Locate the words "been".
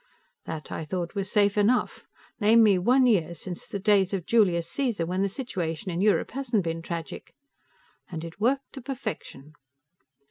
6.63-6.81